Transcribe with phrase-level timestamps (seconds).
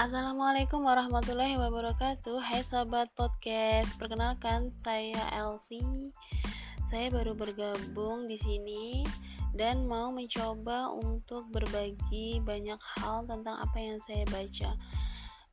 [0.00, 2.40] Assalamualaikum warahmatullahi wabarakatuh.
[2.40, 6.08] Hai sobat podcast Perkenalkan saya Elsie
[6.88, 9.04] Saya baru bergabung di sini
[9.52, 14.72] Dan mau mencoba untuk berbagi banyak hal tentang apa yang saya baca.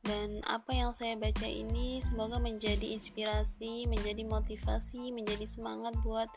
[0.08, 6.32] Dan apa yang saya baca ini semoga menjadi inspirasi Menjadi motivasi, menjadi semangat buat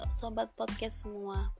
[0.00, 1.52] eh, sobat podcast semua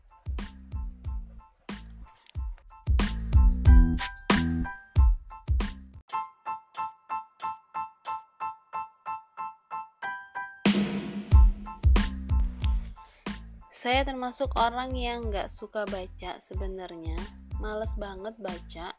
[13.78, 17.14] saya termasuk orang yang nggak suka baca sebenarnya
[17.62, 18.90] males banget baca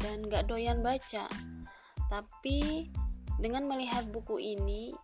[0.00, 1.28] dan nggak doyan baca.
[2.08, 2.88] Tapi
[3.36, 4.96] dengan melihat buku ini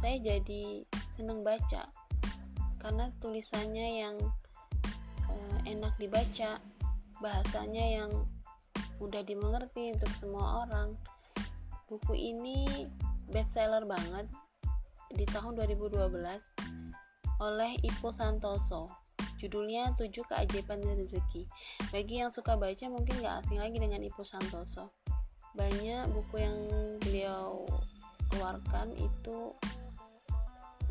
[0.00, 0.80] saya jadi
[1.12, 1.84] seneng baca
[2.80, 4.16] karena tulisannya yang
[5.28, 6.64] uh, enak dibaca
[7.20, 8.10] bahasanya yang
[9.04, 10.96] mudah dimengerti untuk semua orang.
[11.92, 12.88] Buku ini
[13.28, 14.32] bestseller banget
[15.12, 16.08] di tahun 2012
[17.40, 18.86] oleh Ipo Santoso.
[19.40, 21.48] Judulnya 7 Keajaiban Rezeki.
[21.88, 24.92] Bagi yang suka baca mungkin gak asing lagi dengan Ipo Santoso.
[25.56, 26.56] Banyak buku yang
[27.00, 27.64] beliau
[28.28, 29.56] keluarkan itu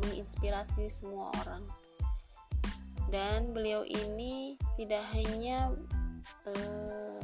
[0.02, 1.62] menginspirasi semua orang.
[3.10, 5.70] Dan beliau ini tidak hanya
[6.50, 7.22] eh,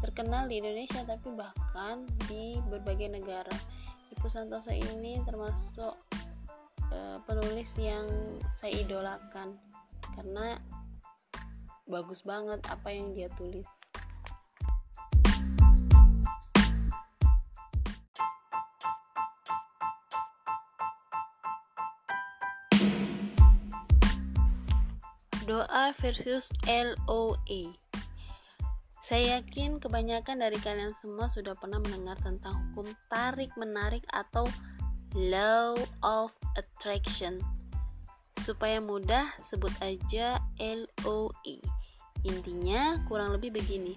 [0.00, 3.56] terkenal di Indonesia tapi bahkan di berbagai negara.
[4.08, 5.96] Ipo Santoso ini termasuk
[7.24, 8.04] penulis yang
[8.52, 9.56] saya idolakan
[10.12, 10.60] karena
[11.88, 13.68] bagus banget apa yang dia tulis.
[25.44, 27.76] Doa versus LOA.
[29.04, 34.48] Saya yakin kebanyakan dari kalian semua sudah pernah mendengar tentang hukum tarik-menarik atau
[35.14, 37.38] law of attraction.
[38.42, 41.56] Supaya mudah, sebut aja LOE.
[42.26, 43.94] Intinya kurang lebih begini.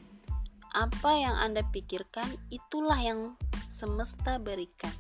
[0.78, 3.34] Apa yang Anda pikirkan, itulah yang
[3.74, 4.94] semesta berikan.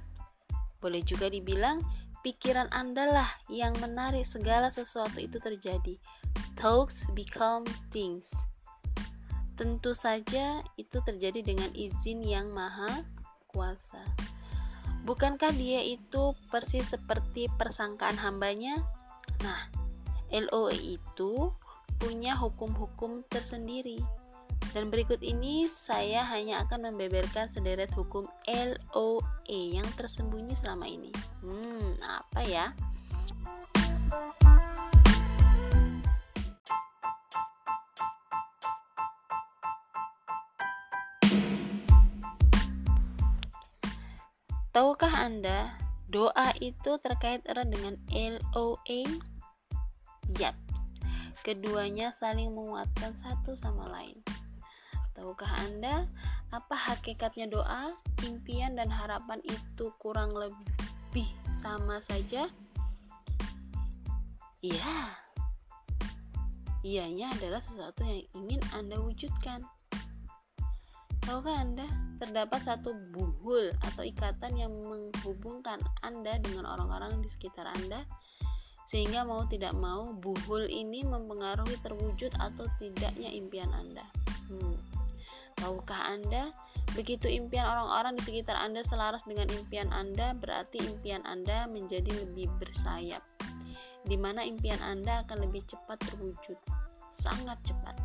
[0.81, 1.79] Boleh juga dibilang,
[2.25, 5.95] pikiran Anda lah yang menarik segala sesuatu itu terjadi.
[6.57, 7.63] Thoughts become
[7.93, 8.33] things.
[9.57, 13.05] Tentu saja itu terjadi dengan izin yang maha
[13.49, 14.01] kuasa.
[15.07, 18.75] Bukankah dia itu persis seperti persangkaan hambanya?
[19.39, 19.71] Nah,
[20.35, 21.47] LOE itu
[21.95, 24.03] punya hukum-hukum tersendiri.
[24.75, 31.15] Dan berikut ini saya hanya akan membeberkan sederet hukum LOE yang tersembunyi selama ini.
[31.39, 32.75] Hmm, apa ya?
[44.77, 45.73] Tahukah Anda,
[46.05, 49.09] doa itu terkait erat dengan LOA?
[50.37, 50.53] Yap,
[51.41, 54.21] keduanya saling menguatkan satu sama lain.
[55.17, 56.05] Tahukah Anda
[56.53, 57.89] apa hakikatnya doa,
[58.21, 61.25] impian, dan harapan itu kurang lebih
[61.57, 62.45] sama saja?
[64.61, 65.17] Iya,
[66.85, 69.65] ianya adalah sesuatu yang ingin Anda wujudkan.
[71.27, 71.83] Tahukah Anda,
[72.23, 78.07] terdapat satu buhul atau ikatan yang menghubungkan Anda dengan orang-orang di sekitar Anda,
[78.87, 84.07] sehingga mau tidak mau buhul ini mempengaruhi terwujud atau tidaknya impian Anda.
[84.47, 84.79] Hmm.
[85.59, 86.55] Tahukah Anda,
[86.95, 92.55] begitu impian orang-orang di sekitar Anda selaras dengan impian Anda, berarti impian Anda menjadi lebih
[92.55, 93.19] bersayap,
[94.07, 96.55] di mana impian Anda akan lebih cepat terwujud,
[97.11, 97.99] sangat cepat.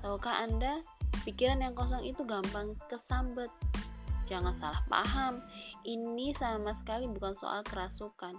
[0.00, 0.80] Tahukah Anda,
[1.28, 3.52] Pikiran yang kosong itu gampang kesambet.
[4.24, 5.44] Jangan salah paham,
[5.84, 8.32] ini sama sekali bukan soal kerasukan.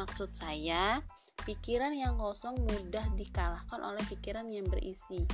[0.00, 1.04] Maksud saya,
[1.44, 5.28] pikiran yang kosong mudah dikalahkan oleh pikiran yang berisi.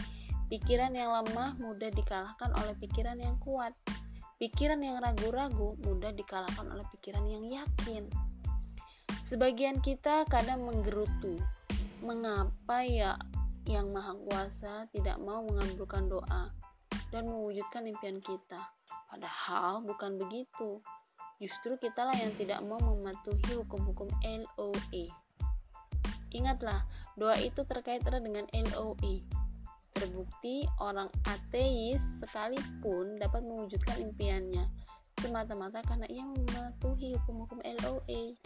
[0.50, 3.70] Pikiran yang lemah mudah dikalahkan oleh pikiran yang kuat.
[4.42, 8.10] Pikiran yang ragu-ragu mudah dikalahkan oleh pikiran yang yakin.
[9.22, 11.38] Sebagian kita kadang menggerutu,
[12.02, 13.14] mengapa ya
[13.62, 16.65] yang Maha Kuasa tidak mau mengabulkan doa?
[17.10, 18.60] Dan mewujudkan impian kita.
[19.10, 20.82] Padahal bukan begitu.
[21.36, 25.12] Justru kitalah yang tidak mau mematuhi hukum-hukum LOE.
[26.32, 26.84] Ingatlah,
[27.16, 29.20] doa itu terkait erat dengan LOE.
[29.96, 34.68] Terbukti orang ateis sekalipun dapat mewujudkan impiannya
[35.20, 38.36] semata-mata karena ia mematuhi hukum-hukum LOE.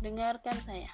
[0.00, 0.88] Dengarkan saya.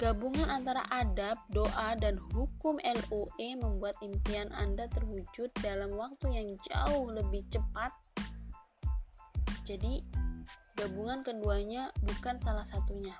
[0.00, 7.08] Gabungan antara adab, doa, dan hukum LUE membuat impian Anda terwujud dalam waktu yang jauh
[7.08, 7.92] lebih cepat.
[9.64, 10.04] Jadi,
[10.76, 13.16] gabungan keduanya bukan salah satunya.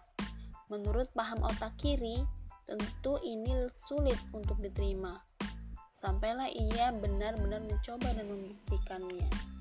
[0.69, 2.21] Menurut paham otak kiri,
[2.69, 5.19] tentu ini sulit untuk diterima.
[5.97, 9.60] Sampailah ia benar-benar mencoba dan membuktikannya.